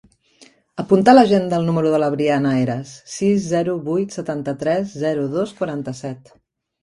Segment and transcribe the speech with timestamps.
[0.83, 5.53] Apunta a l'agenda el número de la Briana Heras: sis, zero, vuit, setanta-tres, zero, dos,
[5.61, 6.35] quaranta-set.